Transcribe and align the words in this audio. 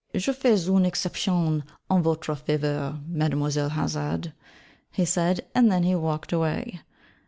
Je 0.15 0.33
fais 0.33 0.59
une 0.67 0.83
exception 0.83 1.61
en 1.87 2.01
votre 2.01 2.33
faveur, 2.33 2.97
Mademoiselle 3.07 3.69
Hazard,' 3.71 4.33
he 4.91 5.05
said: 5.05 5.45
and 5.53 5.71
then 5.71 5.83
he 5.83 5.93
walked 5.93 6.33
away. 6.33 6.81